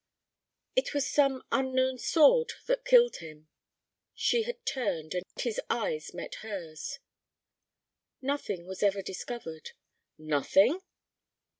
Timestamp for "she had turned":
4.15-5.13